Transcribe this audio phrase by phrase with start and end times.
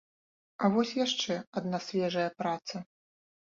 [0.63, 2.83] А вось яшчэ адна свежая праца.